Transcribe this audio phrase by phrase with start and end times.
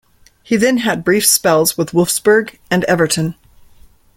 [0.41, 3.35] He then had brief spells with Wolfsburg and Everton.